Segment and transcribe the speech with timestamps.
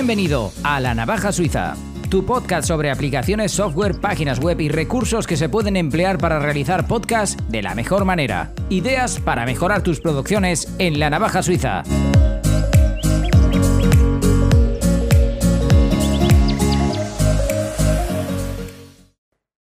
[0.00, 1.76] Bienvenido a La Navaja Suiza,
[2.08, 6.88] tu podcast sobre aplicaciones, software, páginas web y recursos que se pueden emplear para realizar
[6.88, 8.50] podcasts de la mejor manera.
[8.70, 11.82] Ideas para mejorar tus producciones en La Navaja Suiza.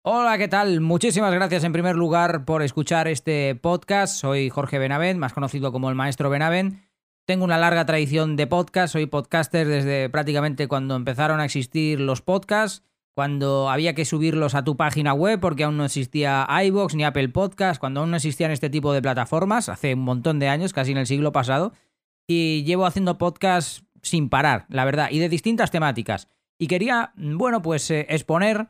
[0.02, 0.80] Hola, ¿qué tal?
[0.80, 4.20] Muchísimas gracias en primer lugar por escuchar este podcast.
[4.20, 6.91] Soy Jorge Benavent, más conocido como el Maestro Benavent.
[7.32, 12.20] Tengo una larga tradición de podcast, soy podcaster desde prácticamente cuando empezaron a existir los
[12.20, 12.82] podcasts,
[13.14, 17.30] cuando había que subirlos a tu página web porque aún no existía iBox ni Apple
[17.30, 20.92] Podcast, cuando aún no existían este tipo de plataformas, hace un montón de años, casi
[20.92, 21.72] en el siglo pasado,
[22.26, 26.28] y llevo haciendo podcasts sin parar, la verdad, y de distintas temáticas.
[26.58, 28.68] Y quería, bueno, pues eh, exponer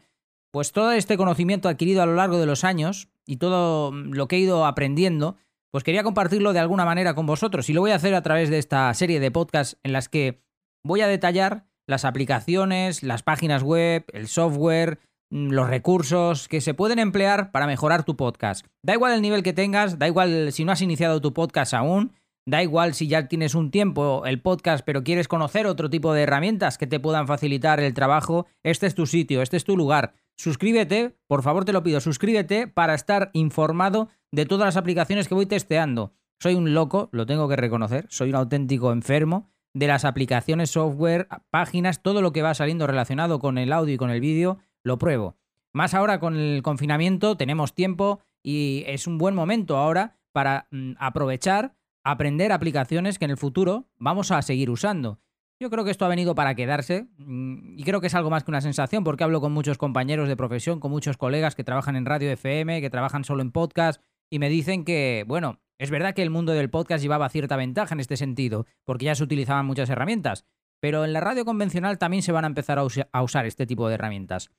[0.52, 4.36] pues todo este conocimiento adquirido a lo largo de los años y todo lo que
[4.36, 5.34] he ido aprendiendo
[5.72, 8.50] pues quería compartirlo de alguna manera con vosotros y lo voy a hacer a través
[8.50, 10.42] de esta serie de podcasts en las que
[10.84, 15.00] voy a detallar las aplicaciones, las páginas web, el software,
[15.30, 18.66] mm, los recursos que se pueden emplear para mejorar tu podcast.
[18.82, 22.12] Da igual el nivel que tengas, da igual si no has iniciado tu podcast aún,
[22.46, 26.22] da igual si ya tienes un tiempo el podcast pero quieres conocer otro tipo de
[26.22, 30.12] herramientas que te puedan facilitar el trabajo, este es tu sitio, este es tu lugar.
[30.36, 35.34] Suscríbete, por favor te lo pido, suscríbete para estar informado de todas las aplicaciones que
[35.34, 36.14] voy testeando.
[36.40, 41.28] Soy un loco, lo tengo que reconocer, soy un auténtico enfermo de las aplicaciones, software,
[41.50, 44.98] páginas, todo lo que va saliendo relacionado con el audio y con el vídeo, lo
[44.98, 45.36] pruebo.
[45.72, 50.92] Más ahora con el confinamiento tenemos tiempo y es un buen momento ahora para mm,
[50.98, 55.20] aprovechar, aprender aplicaciones que en el futuro vamos a seguir usando.
[55.60, 58.44] Yo creo que esto ha venido para quedarse mm, y creo que es algo más
[58.44, 61.96] que una sensación porque hablo con muchos compañeros de profesión, con muchos colegas que trabajan
[61.96, 66.14] en radio FM, que trabajan solo en podcast y me dicen que, bueno, es verdad
[66.14, 69.66] que el mundo del podcast llevaba cierta ventaja en este sentido porque ya se utilizaban
[69.66, 70.46] muchas herramientas,
[70.80, 73.94] pero en la radio convencional también se van a empezar a, usar este tipo de
[73.94, 74.50] herramientas.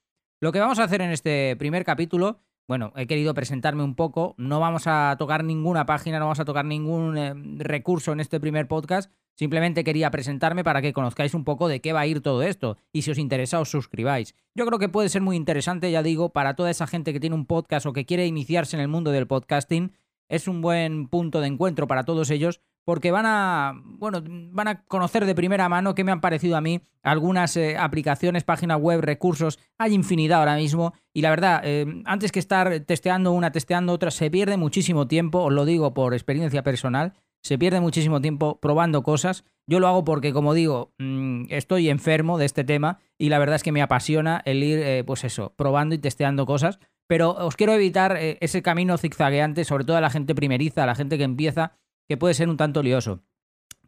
[0.41, 4.35] Lo que vamos a hacer en este primer capítulo bueno, he querido presentarme un poco.
[4.38, 8.40] No vamos a tocar ninguna página, no vamos a tocar ningún eh, recurso en este
[8.40, 12.22] primer podcast, Simplemente quería presentarme para que conozcáis un poco de qué va a ir
[12.22, 14.35] todo esto y si os interesa os suscribáis.
[14.53, 17.35] Yo creo que puede ser muy interesante, ya digo, para toda esa gente que tiene
[17.35, 19.94] un podcast o que quiere iniciarse en el mundo del podcasting.
[20.30, 24.21] Es un buen punto de encuentro para todos ellos porque van a, bueno,
[24.51, 28.44] van a conocer de primera mano qué me han parecido a mí algunas eh, aplicaciones,
[28.44, 29.59] páginas web, recursos.
[29.77, 34.11] Hay infinidad ahora mismo y la verdad, eh, antes que estar testeando una, testeando otra,
[34.11, 37.13] se pierde muchísimo tiempo, os lo digo por experiencia personal
[37.44, 39.44] se pierde muchísimo tiempo probando cosas.
[39.67, 43.57] Yo lo hago porque, como digo, mm, estoy enfermo de este tema y la verdad
[43.57, 46.79] es que me apasiona el ir, eh, pues eso, probando y testeando cosas.
[47.05, 50.95] Pero os quiero evitar ese camino zigzagueante, sobre todo a la gente primeriza, a la
[50.95, 51.73] gente que empieza,
[52.08, 53.24] que puede ser un tanto lioso.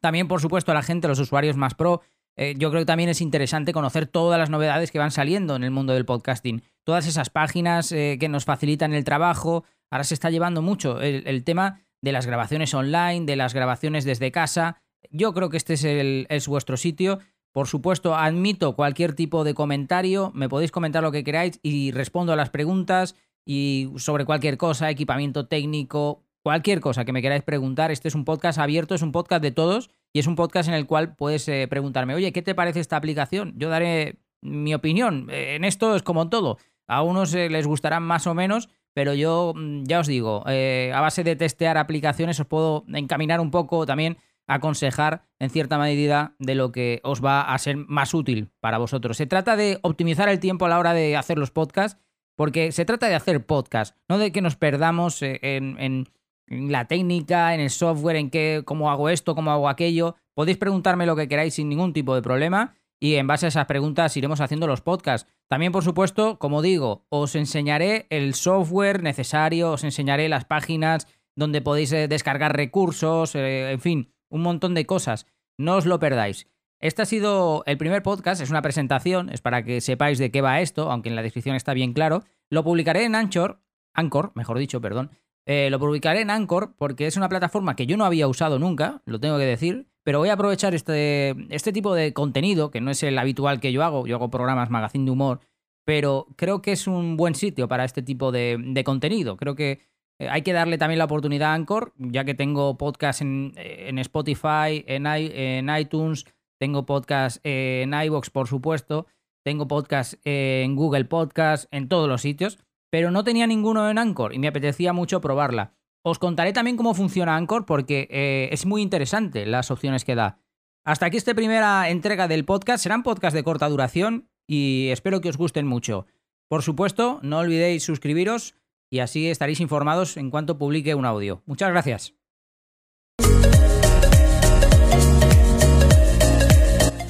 [0.01, 2.01] También, por supuesto, a la gente, los usuarios más pro,
[2.35, 5.63] eh, yo creo que también es interesante conocer todas las novedades que van saliendo en
[5.63, 6.63] el mundo del podcasting.
[6.83, 9.63] Todas esas páginas que nos facilitan el trabajo.
[9.89, 14.31] Ahora se está llevando mucho el tema de las grabaciones online, de las grabaciones desde
[14.31, 14.81] casa.
[15.09, 17.19] Yo creo que este es, el, es vuestro sitio.
[17.51, 22.33] Por supuesto, admito cualquier tipo de comentario, me podéis comentar lo que queráis y respondo
[22.33, 23.15] a las preguntas
[23.45, 27.89] y sobre cualquier cosa, equipamiento técnico, cualquier cosa que me queráis preguntar.
[27.89, 30.75] Este es un podcast abierto, es un podcast de todos y es un podcast en
[30.75, 33.55] el cual puedes eh, preguntarme, oye, ¿qué te parece esta aplicación?
[33.57, 35.27] Yo daré mi opinión.
[35.31, 36.59] En esto es como todo.
[36.87, 40.91] A unos eh, les gustarán más o menos, pero yo mm, ya os digo, eh,
[40.93, 46.35] a base de testear aplicaciones os puedo encaminar un poco también, aconsejar en cierta medida
[46.37, 49.17] de lo que os va a ser más útil para vosotros.
[49.17, 51.99] Se trata de optimizar el tiempo a la hora de hacer los podcasts,
[52.35, 56.05] porque se trata de hacer podcasts, no de que nos perdamos eh, en,
[56.47, 60.15] la técnica, en el software, en qué, cómo hago esto, cómo hago aquello.
[60.33, 63.65] Podéis preguntarme lo que queráis sin ningún tipo de problema y en base a esas
[63.65, 65.29] preguntas iremos haciendo los podcasts.
[65.47, 71.61] También, por supuesto, como digo, os enseñaré el software necesario, os enseñaré las páginas donde
[71.61, 75.27] podéis eh, descargar recursos, eh, en fin, un montón de cosas.
[75.57, 76.47] No os lo perdáis.
[76.79, 80.41] Este ha sido el primer podcast, es una presentación, es para que sepáis de qué
[80.41, 82.23] va esto, aunque en la descripción está bien claro.
[82.49, 83.61] Lo publicaré en Anchor,
[83.93, 85.11] Anchor, mejor dicho, perdón.
[85.47, 89.01] Eh, lo publicaré en Anchor porque es una plataforma que yo no había usado nunca,
[89.05, 89.87] lo tengo que decir.
[90.03, 93.71] Pero voy a aprovechar este, este tipo de contenido, que no es el habitual que
[93.71, 95.39] yo hago, yo hago programas magazine de humor,
[95.83, 99.35] pero creo que es un buen sitio para este tipo de, contenido.
[99.37, 99.81] Creo que
[100.19, 103.53] eh, hay que darle también la oportunidad a Anchor, ya que tengo podcast en,
[103.99, 106.25] Spotify, en, en, iTunes,
[106.59, 109.07] tengo podcast en iVoox, por supuesto,
[109.43, 112.59] tengo podcast en Google Podcast, en todos los sitios,
[112.95, 115.73] pero no tenía ninguno en Anchor y me apetecía mucho probarla.
[116.01, 120.39] Os contaré también cómo funciona Anchor porque eh, es muy interesante las opciones que da.
[120.85, 122.81] Hasta aquí esta primera entrega del podcast.
[122.81, 126.05] Serán podcasts de corta duración y espero que os gusten mucho.
[126.47, 128.55] Por supuesto, no olvidéis suscribiros
[128.89, 131.43] y así estaréis informados en cuanto publique un audio.
[131.45, 132.13] Muchas gracias.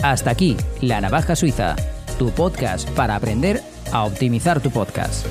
[0.01, 1.75] Hasta aquí, La Navaja Suiza,
[2.17, 3.61] tu podcast para aprender
[3.91, 5.27] a optimizar tu podcast.